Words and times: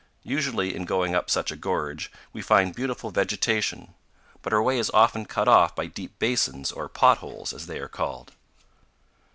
Usually, 0.23 0.75
in 0.75 0.85
going 0.85 1.13
up 1.13 1.29
such 1.29 1.51
a 1.51 1.55
gorge, 1.55 2.11
we 2.33 2.41
find 2.41 2.73
beautiful 2.73 3.11
vegetation; 3.11 3.93
but 4.41 4.51
our 4.51 4.63
way 4.63 4.79
is 4.79 4.89
often 4.95 5.27
cut 5.27 5.47
off 5.47 5.75
by 5.75 5.85
deep 5.85 6.17
basins, 6.17 6.71
or 6.71 6.89
"potholes," 6.89 7.53
as 7.53 7.67
they 7.67 7.77
are 7.77 7.87
called. 7.87 8.31